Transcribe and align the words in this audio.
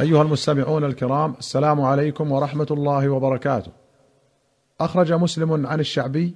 أيها 0.00 0.22
المستمعون 0.22 0.84
الكرام 0.84 1.34
السلام 1.38 1.80
عليكم 1.80 2.32
ورحمة 2.32 2.66
الله 2.70 3.08
وبركاته. 3.08 3.72
أخرج 4.80 5.12
مسلم 5.12 5.66
عن 5.66 5.80
الشعبي 5.80 6.34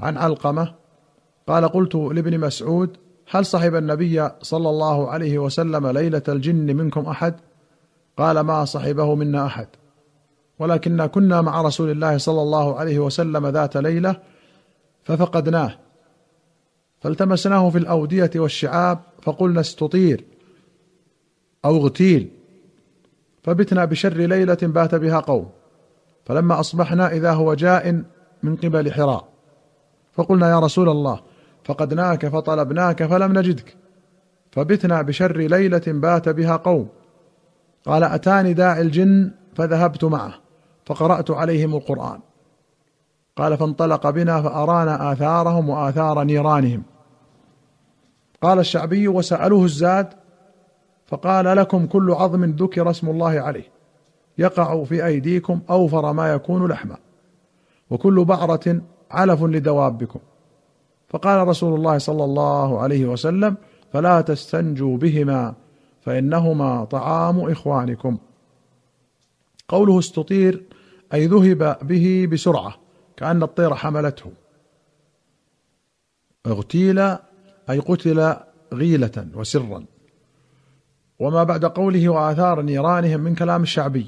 عن 0.00 0.16
علقمة 0.16 0.74
قال 1.46 1.68
قلت 1.68 1.94
لابن 1.94 2.40
مسعود 2.40 2.96
هل 3.30 3.46
صحب 3.46 3.74
النبي 3.74 4.30
صلى 4.42 4.70
الله 4.70 5.10
عليه 5.10 5.38
وسلم 5.38 5.86
ليلة 5.86 6.22
الجن 6.28 6.76
منكم 6.76 7.06
أحد؟ 7.06 7.34
قال 8.16 8.40
ما 8.40 8.64
صحبه 8.64 9.14
منا 9.14 9.46
أحد. 9.46 9.68
ولكنا 10.58 11.06
كنا 11.06 11.40
مع 11.40 11.62
رسول 11.62 11.90
الله 11.90 12.18
صلى 12.18 12.42
الله 12.42 12.78
عليه 12.78 12.98
وسلم 12.98 13.46
ذات 13.46 13.76
ليلة 13.76 14.16
ففقدناه 15.04 15.78
فالتمسناه 17.00 17.70
في 17.70 17.78
الأودية 17.78 18.30
والشعاب 18.36 18.98
فقلنا 19.22 19.60
استطير 19.60 20.24
أو 21.64 21.76
اغتيل 21.76 22.41
فبتنا 23.42 23.84
بشر 23.84 24.12
ليلة 24.12 24.58
بات 24.62 24.94
بها 24.94 25.20
قوم. 25.20 25.50
فلما 26.24 26.60
أصبحنا 26.60 27.12
إذا 27.12 27.32
هو 27.32 27.54
جاء 27.54 28.02
من 28.42 28.56
قبل 28.56 28.92
حراء. 28.92 29.28
فقلنا 30.12 30.50
يا 30.50 30.58
رسول 30.58 30.88
الله 30.88 31.20
فقدناك 31.64 32.28
فطلبناك 32.28 33.04
فلم 33.04 33.38
نجدك. 33.38 33.76
فبتنا 34.52 35.02
بشر 35.02 35.36
ليلة 35.36 35.82
بات 35.86 36.28
بها 36.28 36.56
قوم. 36.56 36.88
قال 37.86 38.04
أتاني 38.04 38.52
داعي 38.52 38.80
الجن 38.82 39.30
فذهبت 39.56 40.04
معه 40.04 40.34
فقرأت 40.86 41.30
عليهم 41.30 41.74
القرآن. 41.74 42.20
قال 43.36 43.56
فانطلق 43.56 44.10
بنا 44.10 44.42
فأرانا 44.42 45.12
آثارهم 45.12 45.68
وآثار 45.68 46.22
نيرانهم. 46.24 46.82
قال 48.42 48.58
الشعبي 48.58 49.08
وسألوه 49.08 49.64
الزاد 49.64 50.21
فقال 51.12 51.56
لكم 51.56 51.86
كل 51.86 52.10
عظم 52.10 52.44
ذكر 52.44 52.90
اسم 52.90 53.08
الله 53.10 53.40
عليه. 53.40 53.68
يقع 54.38 54.84
في 54.84 55.06
أيديكم 55.06 55.60
أوفر 55.70 56.12
ما 56.12 56.32
يكون 56.32 56.66
لحما. 56.66 56.96
وكل 57.90 58.24
بعرة 58.24 58.82
علف 59.10 59.42
لدوابكم. 59.42 60.20
فقال 61.08 61.48
رسول 61.48 61.74
الله 61.74 61.98
صلى 61.98 62.24
الله 62.24 62.80
عليه 62.80 63.06
وسلم 63.06 63.56
فلا 63.92 64.20
تستنجوا 64.20 64.96
بهما 64.96 65.54
فإنهما 66.00 66.84
طعام 66.84 67.50
إخوانكم. 67.50 68.18
قوله 69.68 69.98
استطير 69.98 70.64
أي 71.14 71.26
ذهب 71.26 71.78
به 71.82 72.28
بسرعة 72.32 72.74
كأن 73.16 73.42
الطير 73.42 73.74
حملته. 73.74 74.32
اغتيل 76.46 76.98
أي 77.70 77.78
قتل 77.78 78.36
غيلة 78.72 79.26
وسرا. 79.34 79.91
وما 81.22 81.44
بعد 81.44 81.64
قوله 81.64 82.08
وآثار 82.08 82.62
نيرانهم 82.62 83.20
من 83.20 83.34
كلام 83.34 83.62
الشعبي 83.62 84.06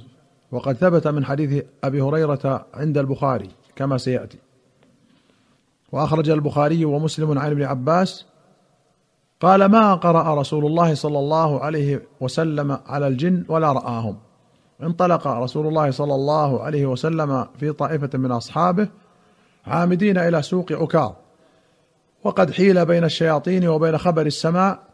وقد 0.53 0.75
ثبت 0.75 1.07
من 1.09 1.25
حديث 1.25 1.65
أبي 1.85 2.01
هريرة 2.01 2.67
عند 2.75 2.99
البخاري 2.99 3.51
كما 3.77 3.99
سيأتي. 3.99 4.39
وأخرج 5.93 6.31
البخاري 6.31 6.85
ومسلم 6.85 7.39
عن 7.39 7.51
ابن 7.51 7.63
عباس 7.63 8.27
قال 9.41 9.65
ما 9.65 9.95
قرأ 9.95 10.41
رسول 10.41 10.67
الله 10.67 10.95
صلى 10.95 11.19
الله 11.19 11.61
عليه 11.61 12.03
وسلم 12.21 12.79
على 12.87 13.07
الجن 13.07 13.45
ولا 13.49 13.73
رآهم. 13.73 14.17
انطلق 14.83 15.27
رسول 15.27 15.67
الله 15.67 15.91
صلى 15.91 16.15
الله 16.15 16.63
عليه 16.63 16.87
وسلم 16.87 17.47
في 17.61 17.73
طائفة 17.73 18.19
من 18.19 18.31
أصحابه 18.31 18.89
عامدين 19.67 20.19
إلى 20.19 20.43
سوق 20.43 20.73
عكاظ 20.73 21.13
وقد 22.25 22.51
حيل 22.51 22.87
بين 22.87 23.05
الشياطين 23.05 23.69
وبين 23.69 23.99
خبر 23.99 24.27
السماء 24.27 24.94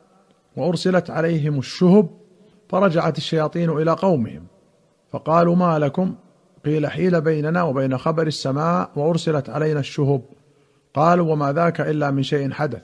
وأرسلت 0.56 1.10
عليهم 1.10 1.58
الشهب 1.58 2.08
فرجعت 2.68 3.18
الشياطين 3.18 3.70
إلى 3.70 3.90
قومهم. 3.90 4.42
فقالوا 5.12 5.56
ما 5.56 5.78
لكم؟ 5.78 6.14
قيل 6.64 6.86
حيل 6.86 7.20
بيننا 7.20 7.62
وبين 7.62 7.98
خبر 7.98 8.26
السماء 8.26 8.90
وأرسلت 8.96 9.50
علينا 9.50 9.80
الشهب. 9.80 10.22
قالوا 10.94 11.32
وما 11.32 11.52
ذاك 11.52 11.80
إلا 11.80 12.10
من 12.10 12.22
شيء 12.22 12.50
حدث. 12.50 12.82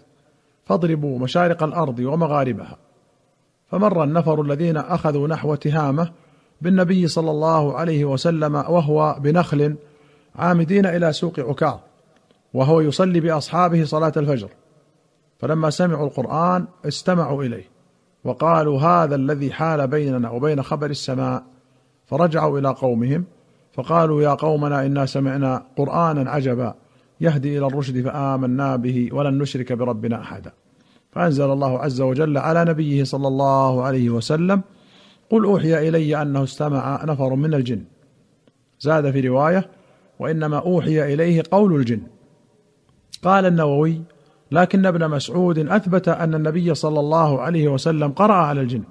فاضربوا 0.64 1.18
مشارق 1.18 1.62
الأرض 1.62 1.98
ومغاربها. 1.98 2.78
فمر 3.70 4.04
النفر 4.04 4.40
الذين 4.40 4.76
أخذوا 4.76 5.28
نحو 5.28 5.54
تهامة 5.54 6.12
بالنبي 6.60 7.08
صلى 7.08 7.30
الله 7.30 7.76
عليه 7.76 8.04
وسلم 8.04 8.54
وهو 8.54 9.16
بنخل 9.20 9.76
عامدين 10.36 10.86
إلى 10.86 11.12
سوق 11.12 11.40
عكاظ 11.40 11.78
وهو 12.54 12.80
يصلي 12.80 13.20
بأصحابه 13.20 13.84
صلاة 13.84 14.12
الفجر. 14.16 14.48
فلما 15.38 15.70
سمعوا 15.70 16.06
القرآن 16.06 16.66
استمعوا 16.84 17.44
إليه 17.44 17.64
وقالوا 18.24 18.80
هذا 18.80 19.14
الذي 19.14 19.52
حال 19.52 19.86
بيننا 19.86 20.30
وبين 20.30 20.62
خبر 20.62 20.90
السماء 20.90 21.44
فرجعوا 22.06 22.58
إلى 22.58 22.68
قومهم 22.68 23.24
فقالوا 23.72 24.22
يا 24.22 24.34
قومنا 24.34 24.86
إنا 24.86 25.06
سمعنا 25.06 25.62
قرآنا 25.76 26.30
عجبا 26.30 26.74
يهدي 27.20 27.58
إلى 27.58 27.66
الرشد 27.66 28.02
فآمنا 28.02 28.76
به 28.76 29.08
ولن 29.12 29.38
نشرك 29.38 29.72
بربنا 29.72 30.20
أحدا 30.20 30.52
فأنزل 31.12 31.50
الله 31.50 31.78
عز 31.78 32.00
وجل 32.00 32.38
على 32.38 32.64
نبيه 32.64 33.04
صلى 33.04 33.28
الله 33.28 33.82
عليه 33.82 34.10
وسلم 34.10 34.62
قل 35.30 35.44
أوحي 35.44 35.88
إلي 35.88 36.22
أنه 36.22 36.42
استمع 36.42 37.04
نفر 37.04 37.34
من 37.34 37.54
الجن 37.54 37.84
زاد 38.80 39.10
في 39.10 39.20
رواية 39.20 39.70
وإنما 40.18 40.58
أوحي 40.58 41.14
إليه 41.14 41.42
قول 41.50 41.74
الجن 41.76 42.02
قال 43.22 43.46
النووي 43.46 44.02
لكن 44.50 44.86
ابن 44.86 45.08
مسعود 45.08 45.58
أثبت 45.58 46.08
أن 46.08 46.34
النبي 46.34 46.74
صلى 46.74 47.00
الله 47.00 47.40
عليه 47.40 47.68
وسلم 47.68 48.12
قرأ 48.12 48.34
على 48.34 48.60
الجن. 48.60 48.82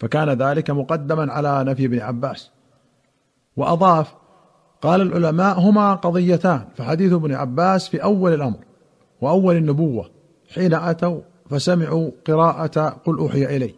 فكان 0.00 0.28
ذلك 0.30 0.70
مقدما 0.70 1.32
على 1.32 1.64
نفي 1.64 1.84
ابن 1.84 2.00
عباس. 2.00 2.50
وأضاف 3.56 4.14
قال 4.82 5.00
العلماء 5.00 5.60
هما 5.60 5.94
قضيتان 5.94 6.64
فحديث 6.76 7.12
ابن 7.12 7.34
عباس 7.34 7.88
في 7.88 8.02
أول 8.02 8.34
الأمر 8.34 8.58
وأول 9.20 9.56
النبوة 9.56 10.10
حين 10.54 10.74
أتوا 10.74 11.20
فسمعوا 11.50 12.10
قراءة 12.26 12.88
قل 12.88 13.18
أوحي 13.18 13.56
إلي. 13.56 13.74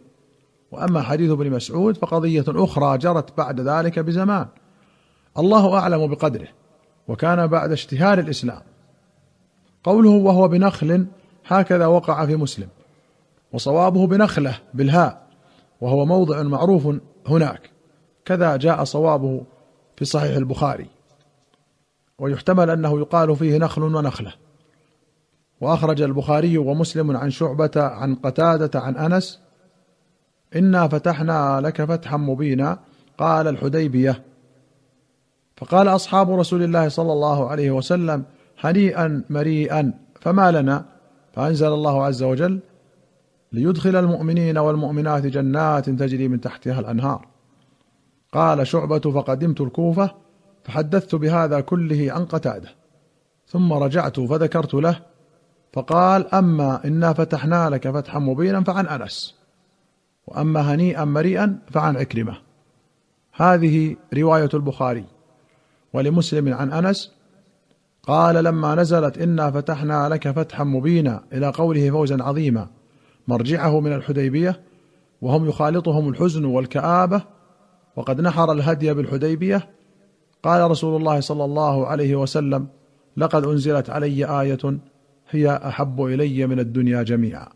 وأما 0.71 1.01
حديث 1.01 1.31
ابن 1.31 1.51
مسعود 1.51 1.97
فقضية 1.97 2.45
أخرى 2.47 2.97
جرت 2.97 3.37
بعد 3.37 3.61
ذلك 3.61 3.99
بزمان. 3.99 4.45
الله 5.37 5.77
أعلم 5.77 6.07
بقدره 6.07 6.47
وكان 7.07 7.47
بعد 7.47 7.71
اشتهار 7.71 8.19
الإسلام. 8.19 8.61
قوله 9.83 10.09
وهو 10.09 10.47
بنخل 10.47 11.05
هكذا 11.47 11.85
وقع 11.85 12.25
في 12.25 12.35
مسلم. 12.35 12.67
وصوابه 13.53 14.07
بنخلة 14.07 14.59
بالهاء 14.73 15.27
وهو 15.81 16.05
موضع 16.05 16.41
معروف 16.41 16.87
هناك. 17.27 17.69
كذا 18.25 18.55
جاء 18.55 18.83
صوابه 18.83 19.43
في 19.95 20.05
صحيح 20.05 20.35
البخاري. 20.35 20.87
ويحتمل 22.19 22.69
أنه 22.69 22.99
يقال 22.99 23.35
فيه 23.35 23.57
نخل 23.57 23.83
ونخلة. 23.83 24.33
وأخرج 25.61 26.01
البخاري 26.01 26.57
ومسلم 26.57 27.17
عن 27.17 27.29
شعبة 27.29 27.71
عن 27.75 28.15
قتادة 28.15 28.79
عن 28.79 28.97
أنس 28.97 29.39
إنا 30.55 30.87
فتحنا 30.87 31.61
لك 31.63 31.83
فتحا 31.83 32.17
مبينا 32.17 32.79
قال 33.17 33.47
الحديبية. 33.47 34.23
فقال 35.57 35.87
أصحاب 35.87 36.31
رسول 36.31 36.63
الله 36.63 36.89
صلى 36.89 37.13
الله 37.13 37.49
عليه 37.49 37.71
وسلم 37.71 38.23
هنيئا 38.61 39.23
مريئا. 39.29 39.93
فما 40.21 40.51
لنا؟ 40.51 40.85
فأنزل 41.33 41.67
الله 41.67 42.05
عز 42.05 42.23
وجل 42.23 42.59
ليدخل 43.51 43.95
المؤمنين 43.95 44.57
والمؤمنات 44.57 45.25
جنات 45.25 45.89
تجري 45.89 46.27
من 46.27 46.41
تحتها 46.41 46.79
الأنهار. 46.79 47.27
قال 48.33 48.67
شعبة 48.67 48.99
فقدمت 48.99 49.61
الكوفة 49.61 50.11
فحدثت 50.63 51.15
بهذا 51.15 51.61
كله 51.61 52.07
عن 52.11 52.25
قتادة. 52.25 52.69
ثم 53.47 53.73
رجعت 53.73 54.19
فذكرت 54.19 54.73
له 54.73 54.99
فقال 55.73 56.35
أما 56.35 56.85
إنا 56.85 57.13
فتحنا 57.13 57.69
لك 57.69 57.89
فتحا 57.89 58.19
مبينا 58.19 58.63
فعن 58.63 58.87
أنس. 58.87 59.35
وأما 60.27 60.73
هنيئا 60.73 61.05
مريئا 61.05 61.59
فعن 61.71 61.97
عكرمة. 61.97 62.37
هذه 63.33 63.95
رواية 64.13 64.49
البخاري 64.53 65.05
ولمسلم 65.93 66.53
عن 66.53 66.71
أنس 66.71 67.11
قال 68.07 68.43
لما 68.43 68.75
نزلت 68.75 69.17
إنا 69.17 69.51
فتحنا 69.51 70.09
لك 70.09 70.31
فتحا 70.31 70.63
مبينا 70.63 71.23
إلى 71.33 71.49
قوله 71.49 71.89
فوزا 71.89 72.23
عظيما. 72.23 72.67
مرجعه 73.27 73.79
من 73.79 73.93
الحديبية 73.93 74.61
وهم 75.21 75.49
يخالطهم 75.49 76.09
الحزن 76.09 76.45
والكآبة 76.45 77.21
وقد 77.95 78.21
نحر 78.21 78.51
الهدي 78.51 78.93
بالحديبية. 78.93 79.69
قال 80.43 80.71
رسول 80.71 80.95
الله 81.01 81.19
صلى 81.19 81.45
الله 81.45 81.87
عليه 81.87 82.15
وسلم 82.15 82.67
لقد 83.17 83.45
أنزلت 83.45 83.89
علي 83.89 84.41
آية 84.41 84.77
هي 85.29 85.59
أحب 85.65 86.01
إلي 86.01 86.47
من 86.47 86.59
الدنيا 86.59 87.03
جميعا. 87.03 87.47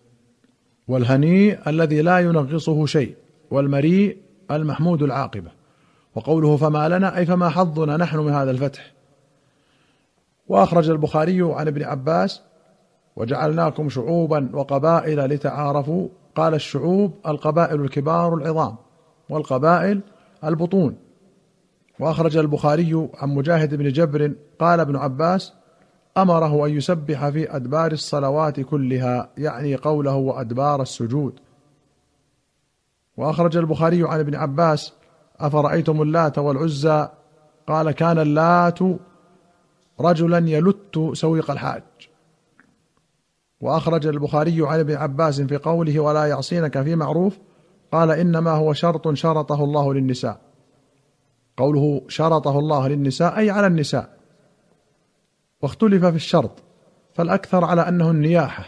والهنيء 0.87 1.59
الذي 1.67 2.01
لا 2.01 2.19
ينغصه 2.19 2.85
شيء 2.85 3.15
والمريء 3.51 4.17
المحمود 4.51 5.03
العاقبة. 5.03 5.51
وقوله 6.15 6.57
فما 6.57 6.89
لنا 6.89 7.17
أي 7.17 7.25
فما 7.25 7.49
حظنا 7.49 7.97
نحن 7.97 8.19
من 8.19 8.31
هذا 8.31 8.51
الفتح. 8.51 8.94
وأخرج 10.47 10.89
البخاري 10.89 11.41
عن 11.41 11.67
ابن 11.67 11.83
عباس 11.83 12.41
وجعلناكم 13.15 13.89
شعوبا 13.89 14.49
وقبائل 14.53 15.19
لتعارفوا. 15.19 16.07
قال 16.35 16.53
الشعوب 16.53 17.13
القبائل 17.27 17.81
الكبار 17.81 18.33
العظام 18.33 18.75
والقبائل 19.29 20.01
البطون. 20.43 20.97
وأخرج 21.99 22.37
البخاري 22.37 23.09
عن 23.13 23.29
مجاهد 23.29 23.75
بن 23.75 23.91
جبر 23.91 24.33
قال 24.59 24.79
ابن 24.79 24.95
عباس 24.95 25.53
أمره 26.17 26.65
أن 26.65 26.71
يسبح 26.71 27.29
في 27.29 27.55
أدبار 27.55 27.91
الصلوات 27.91 28.59
كلها 28.59 29.29
يعني 29.37 29.75
قوله 29.75 30.15
وأدبار 30.15 30.81
السجود. 30.81 31.39
وأخرج 33.17 33.57
البخاري 33.57 34.03
عن 34.03 34.19
ابن 34.19 34.35
عباس 34.35 34.93
أفرأيتم 35.39 36.01
اللات 36.01 36.37
والعزى؟ 36.37 37.07
قال 37.67 37.91
كان 37.91 38.19
اللات 38.19 38.79
رجلا 39.99 40.49
يلت 40.49 41.09
سويق 41.13 41.51
الحاج. 41.51 41.83
وأخرج 43.61 44.07
البخاري 44.07 44.67
عن 44.67 44.79
ابن 44.79 44.95
عباس 44.95 45.41
في 45.41 45.57
قوله 45.57 45.99
ولا 45.99 46.25
يعصينك 46.25 46.81
في 46.81 46.95
معروف 46.95 47.37
قال 47.91 48.11
إنما 48.11 48.51
هو 48.51 48.73
شرط 48.73 49.13
شرطه 49.13 49.63
الله 49.63 49.93
للنساء. 49.93 50.41
قوله 51.57 52.01
شرطه 52.07 52.59
الله 52.59 52.87
للنساء 52.87 53.37
أي 53.37 53.49
على 53.49 53.67
النساء. 53.67 54.17
واختلف 55.61 56.05
في 56.05 56.15
الشرط 56.15 56.63
فالأكثر 57.13 57.65
على 57.65 57.81
أنه 57.81 58.11
النياحة. 58.11 58.65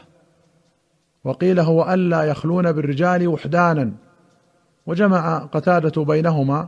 وقيل 1.24 1.60
هو 1.60 1.94
ألا 1.94 2.24
يخلون 2.24 2.72
بالرجال 2.72 3.28
وحدانا. 3.28 3.92
وجمع 4.86 5.38
قتادة 5.38 6.04
بينهما 6.04 6.68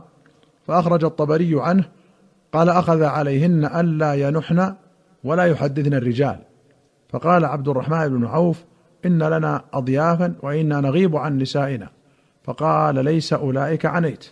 فأخرج 0.66 1.04
الطبري 1.04 1.60
عنه 1.60 1.84
قال 2.52 2.68
أخذ 2.68 3.02
عليهن 3.02 3.64
ألا 3.64 4.14
ينحن 4.14 4.74
ولا 5.24 5.44
يحدثن 5.44 5.94
الرجال. 5.94 6.38
فقال 7.08 7.44
عبد 7.44 7.68
الرحمن 7.68 8.08
بن 8.08 8.26
عوف 8.26 8.64
إن 9.06 9.22
لنا 9.22 9.64
اضيافا 9.72 10.34
وإنا 10.42 10.80
نغيب 10.80 11.16
عن 11.16 11.38
نسائنا. 11.38 11.88
فقال 12.44 13.04
ليس 13.04 13.32
أولئك 13.32 13.86
عنيت. 13.86 14.26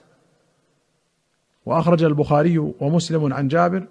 وأخرج 1.66 2.04
البخاري 2.04 2.58
ومسلم 2.58 3.32
عن 3.32 3.48
جابر. 3.48 3.86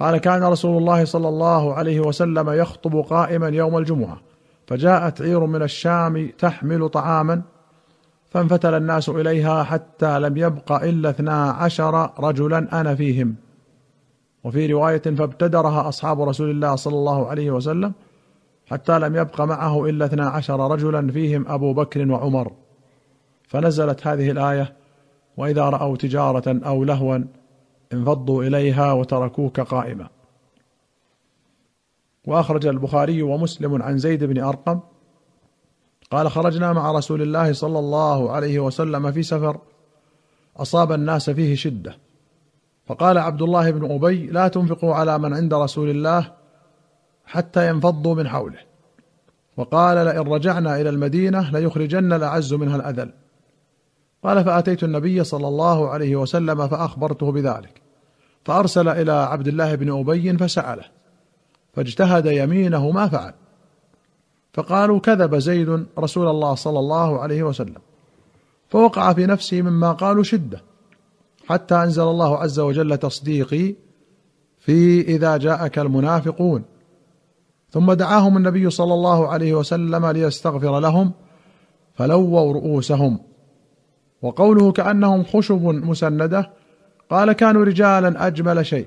قال 0.00 0.18
كان 0.18 0.44
رسول 0.44 0.76
الله 0.76 1.04
صلى 1.04 1.28
الله 1.28 1.74
عليه 1.74 2.00
وسلم 2.00 2.50
يخطب 2.50 2.96
قائما 2.96 3.48
يوم 3.48 3.78
الجمعة. 3.78 4.20
فجاءت 4.66 5.22
عير 5.22 5.46
من 5.46 5.62
الشام 5.62 6.30
تحمل 6.38 6.88
طعاما 6.88 7.42
فانفتل 8.34 8.74
الناس 8.74 9.08
إليها 9.08 9.62
حتى 9.62 10.18
لم 10.18 10.36
يبق 10.36 10.72
إلا 10.72 11.10
اثنا 11.10 11.50
عشر 11.50 12.10
رجلا 12.20 12.80
أنا 12.80 12.94
فيهم. 12.94 13.34
وفي 14.44 14.66
رواية 14.66 15.02
فابتدرها 15.02 15.88
أصحاب 15.88 16.20
رسول 16.22 16.50
الله 16.50 16.76
صلى 16.76 16.94
الله 16.94 17.28
عليه 17.28 17.50
وسلم 17.50 17.92
حتى 18.66 18.98
لم 18.98 19.16
يبق 19.16 19.40
معه 19.40 19.84
إلا 19.84 20.04
اثنا 20.04 20.28
عشر 20.28 20.70
رجلا 20.70 21.12
فيهم 21.12 21.48
أبو 21.48 21.72
بكر 21.72 22.10
وعمر. 22.10 22.52
فنزلت 23.48 24.06
هذه 24.06 24.30
الآية 24.30 24.72
وإذا 25.36 25.62
رأوا 25.68 25.96
تجارة 25.96 26.60
أو 26.66 26.84
لهوا 26.84 27.18
انفضوا 27.92 28.44
إليها 28.44 28.92
وتركوك 28.92 29.60
قائما. 29.60 30.08
وأخرج 32.26 32.66
البخاري 32.66 33.22
ومسلم 33.22 33.82
عن 33.82 33.98
زيد 33.98 34.24
بن 34.24 34.40
أرقم 34.42 34.80
قال 36.10 36.30
خرجنا 36.30 36.72
مع 36.72 36.92
رسول 36.92 37.22
الله 37.22 37.52
صلى 37.52 37.78
الله 37.78 38.32
عليه 38.32 38.58
وسلم 38.58 39.12
في 39.12 39.22
سفر. 39.22 39.58
أصاب 40.56 40.92
الناس 40.92 41.30
فيه 41.30 41.54
شدة. 41.54 41.96
فقال 42.86 43.18
عبد 43.18 43.42
الله 43.42 43.70
بن 43.70 43.92
أبي 43.92 44.26
لا 44.26 44.48
تنفقوا 44.48 44.94
على 44.94 45.18
من 45.18 45.34
عند 45.34 45.54
رسول 45.54 45.90
الله 45.90 46.32
حتى 47.26 47.68
ينفضوا 47.68 48.14
من 48.14 48.28
حوله. 48.28 48.58
وقال 49.56 50.06
لئن 50.06 50.32
رجعنا 50.32 50.80
إلى 50.80 50.88
المدينة 50.88 51.50
ليخرجن 51.50 52.12
الأعز 52.12 52.54
منها 52.54 52.76
الأذل. 52.76 53.12
قال 54.24 54.44
فأتيت 54.44 54.84
النبي 54.84 55.24
صلى 55.24 55.48
الله 55.48 55.88
عليه 55.88 56.16
وسلم 56.16 56.68
فأخبرته 56.68 57.32
بذلك. 57.32 57.82
فأرسل 58.44 58.88
إلى 58.88 59.12
عبد 59.12 59.48
الله 59.48 59.74
بن 59.74 59.98
أبي 59.98 60.38
فسأله. 60.38 60.84
فاجتهد 61.74 62.26
يمينه 62.26 62.90
ما 62.90 63.08
فعل. 63.08 63.34
فقالوا 64.54 65.00
كذب 65.00 65.38
زيد 65.38 65.86
رسول 65.98 66.28
الله 66.28 66.54
صلى 66.54 66.78
الله 66.78 67.20
عليه 67.20 67.42
وسلم. 67.42 67.82
فوقع 68.68 69.12
في 69.12 69.26
نفسي 69.26 69.62
مما 69.62 69.92
قالوا 69.92 70.22
شدة 70.22 70.62
حتى 71.46 71.74
أنزل 71.74 72.02
الله 72.02 72.38
عز 72.38 72.60
وجل 72.60 72.96
تصديقي 72.96 73.74
في 74.58 75.00
إذا 75.00 75.36
جاءك 75.36 75.78
المنافقون. 75.78 76.64
ثم 77.70 77.92
دعاهم 77.92 78.36
النبي 78.36 78.70
صلى 78.70 78.94
الله 78.94 79.28
عليه 79.28 79.54
وسلم 79.54 80.06
ليستغفر 80.06 80.80
لهم 80.80 81.12
فلووا 81.94 82.52
رؤوسهم. 82.52 83.18
وقوله 84.22 84.72
كأنهم 84.72 85.24
خشب 85.24 85.62
مسندة 85.64 86.50
قال 87.10 87.32
كانوا 87.32 87.64
رجالا 87.64 88.26
أجمل 88.26 88.66
شيء. 88.66 88.86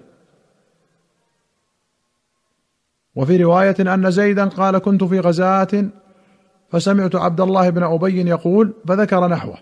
وفي 3.17 3.43
رواية 3.43 3.75
أن 3.79 4.11
زيدا 4.11 4.45
قال 4.45 4.77
كنت 4.77 5.03
في 5.03 5.19
غزاة 5.19 5.89
فسمعت 6.69 7.15
عبد 7.15 7.41
الله 7.41 7.69
بن 7.69 7.83
أبي 7.83 8.29
يقول 8.29 8.73
فذكر 8.87 9.27
نحوه. 9.27 9.57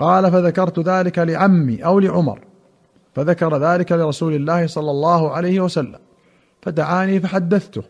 قال 0.00 0.32
فذكرت 0.32 0.78
ذلك 0.78 1.18
لعمي 1.18 1.84
أو 1.84 1.98
لعمر 1.98 2.40
فذكر 3.14 3.56
ذلك 3.56 3.92
لرسول 3.92 4.34
الله 4.34 4.66
صلى 4.66 4.90
الله 4.90 5.30
عليه 5.30 5.60
وسلم 5.60 5.98
فدعاني 6.62 7.20
فحدثته. 7.20 7.82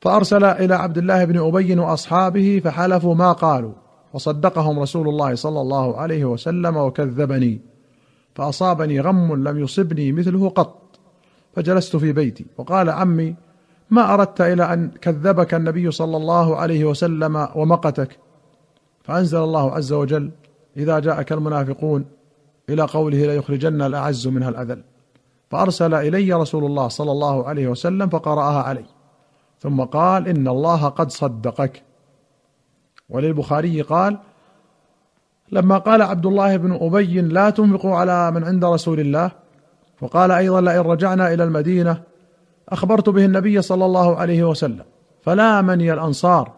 فأرسل 0.00 0.44
إلى 0.44 0.74
عبد 0.74 0.98
الله 0.98 1.24
بن 1.24 1.38
أبي 1.38 1.78
وأصحابه 1.78 2.60
فحلفوا 2.64 3.14
ما 3.14 3.32
قالوا 3.32 3.72
وصدقهم 4.12 4.78
رسول 4.78 5.08
الله 5.08 5.34
صلى 5.34 5.60
الله 5.60 5.96
عليه 5.96 6.24
وسلم 6.24 6.76
وكذبني 6.76 7.60
فأصابني 8.34 9.00
غم 9.00 9.48
لم 9.48 9.58
يصبني 9.58 10.12
مثله 10.12 10.48
قط. 10.48 10.85
فجلست 11.56 11.96
في 11.96 12.12
بيتي. 12.12 12.46
وقال 12.58 12.90
عمي 12.90 13.34
ما 13.90 14.14
أردت 14.14 14.40
إلى 14.40 14.72
أن 14.72 14.90
كذبك 14.90 15.54
النبي 15.54 15.90
صلى 15.90 16.16
الله 16.16 16.56
عليه 16.56 16.84
وسلم 16.84 17.48
ومقتك؟ 17.54 18.18
فأنزل 19.04 19.38
الله 19.38 19.72
عز 19.72 19.92
وجل 19.92 20.30
إذا 20.76 20.98
جاءك 20.98 21.32
المنافقون 21.32 22.04
إلى 22.68 22.82
قوله 22.82 23.26
ليخرجن 23.26 23.82
الأعز 23.82 24.26
منها 24.26 24.48
الأذل. 24.48 24.82
فأرسل 25.50 25.94
إلي 25.94 26.32
رسول 26.32 26.64
الله 26.64 26.88
صلى 26.88 27.12
الله 27.12 27.48
عليه 27.48 27.68
وسلم 27.68 28.08
فقرأها 28.08 28.62
علي. 28.62 28.84
ثم 29.60 29.80
قال 29.80 30.28
إن 30.28 30.48
الله 30.48 30.88
قد 30.88 31.10
صدقك. 31.10 31.82
وللبخاري 33.08 33.82
قال 33.82 34.18
لما 35.52 35.78
قال 35.78 36.02
عبد 36.02 36.26
الله 36.26 36.56
بن 36.56 36.72
أبي 36.80 37.20
لا 37.20 37.50
تنفقوا 37.50 37.96
على 37.96 38.30
من 38.30 38.44
عند 38.44 38.64
رسول 38.64 39.00
الله 39.00 39.45
وقال 40.00 40.30
أيضا 40.30 40.60
لئن 40.60 40.80
رجعنا 40.80 41.34
إلى 41.34 41.44
المدينة 41.44 42.02
أخبرت 42.68 43.08
به 43.08 43.24
النبي 43.24 43.62
صلى 43.62 43.84
الله 43.84 44.16
عليه 44.16 44.44
وسلم 44.44 44.84
فلامني 45.22 45.92
الأنصار. 45.92 46.52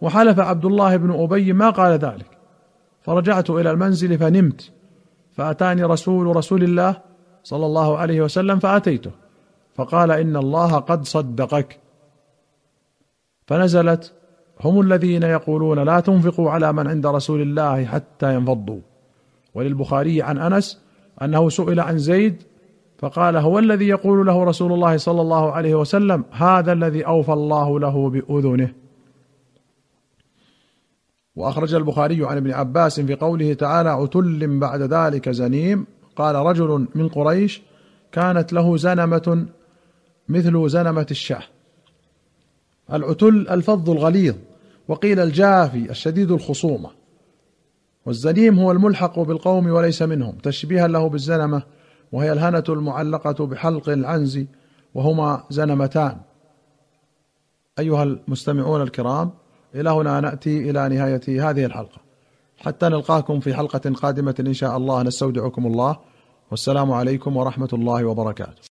وحلف 0.00 0.40
عبد 0.40 0.64
الله 0.64 0.96
بن 0.96 1.22
أبي 1.22 1.52
ما 1.52 1.70
قال 1.70 1.92
ذلك. 1.92 2.26
فرجعت 3.00 3.50
إلى 3.50 3.70
المنزل 3.70 4.18
فنمت 4.18 4.70
فأتاني 5.32 5.84
رسول 5.84 6.36
رسول 6.36 6.62
الله 6.62 6.96
صلى 7.42 7.66
الله 7.66 7.98
عليه 7.98 8.20
وسلم 8.20 8.58
فأتيته 8.58 9.10
فقال 9.74 10.10
إن 10.10 10.36
الله 10.36 10.78
قد 10.78 11.04
صدقك. 11.04 11.80
فنزلت 13.46 14.12
هم 14.60 14.80
الذين 14.80 15.22
يقولون 15.22 15.78
لا 15.78 16.00
تنفقوا 16.00 16.50
على 16.50 16.72
من 16.72 16.88
عند 16.88 17.06
رسول 17.06 17.42
الله 17.42 17.84
حتى 17.84 18.34
ينفضوا. 18.34 18.80
وللبخاري 19.54 20.22
عن 20.22 20.38
أنس 20.38 20.80
أنه 21.22 21.48
سئل 21.48 21.80
عن 21.80 21.98
زيد 21.98 22.42
فقال 22.98 23.36
هو 23.36 23.58
الذي 23.58 23.88
يقول 23.88 24.26
له 24.26 24.44
رسول 24.44 24.72
الله 24.72 24.96
صلى 24.96 25.20
الله 25.20 25.52
عليه 25.52 25.74
وسلم 25.74 26.24
هذا 26.30 26.72
الذي 26.72 27.06
أوفى 27.06 27.32
الله 27.32 27.80
له 27.80 28.10
بأذنه. 28.10 28.74
وأخرج 31.36 31.74
البخاري 31.74 32.26
عن 32.26 32.36
ابن 32.36 32.52
عباس 32.52 33.00
في 33.00 33.14
قوله 33.14 33.54
تعالى 33.54 33.88
عتل 33.88 34.58
بعد 34.58 34.82
ذلك 34.82 35.28
زنيم. 35.28 35.86
قال 36.16 36.34
رجل 36.34 36.86
من 36.94 37.08
قريش 37.08 37.62
كانت 38.12 38.52
له 38.52 38.76
زنمة 38.76 39.46
مثل 40.28 40.68
زنمة 40.68 41.06
الشاه. 41.10 41.42
العتل 42.92 43.46
الفظ 43.50 43.90
الغليظ 43.90 44.34
وقيل 44.88 45.20
الجافي 45.20 45.90
الشديد 45.90 46.30
الخصومة. 46.30 46.90
والزنيم 48.06 48.58
هو 48.58 48.72
الملحق 48.72 49.18
بالقوم 49.20 49.66
وليس 49.66 50.02
منهم 50.02 50.32
تشبيها 50.32 50.88
له 50.88 51.08
بالزنمة 51.08 51.62
وهي 52.12 52.32
الهنة 52.32 52.64
المعلقة 52.68 53.46
بحلق 53.46 53.88
العنز 53.88 54.44
وهما 54.94 55.44
زنمتان. 55.50 56.16
أيها 57.78 58.02
المستمعون 58.02 58.82
الكرام 58.82 59.30
إلى 59.74 59.90
هنا 59.90 60.20
نأتي 60.20 60.70
إلى 60.70 60.88
نهاية 60.88 61.50
هذه 61.50 61.64
الحلقة. 61.64 62.00
حتى 62.58 62.88
نلقاكم 62.88 63.40
في 63.40 63.54
حلقة 63.54 63.90
قادمة 63.90 64.34
إن 64.40 64.54
شاء 64.54 64.76
الله. 64.76 65.02
نستودعكم 65.02 65.66
الله. 65.66 65.96
والسلام 66.50 66.92
عليكم 66.92 67.36
ورحمة 67.36 67.68
الله 67.72 68.04
وبركاته. 68.04 68.62